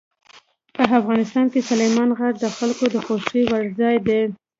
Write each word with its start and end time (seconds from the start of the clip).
په 0.75 0.83
افغانستان 0.99 1.45
کې 1.53 1.61
سلیمان 1.69 2.09
غر 2.17 2.33
د 2.39 2.45
خلکو 2.57 2.85
د 2.93 2.95
خوښې 3.05 3.41
وړ 3.51 3.65
ځای 3.79 3.95
دی. 4.07 4.21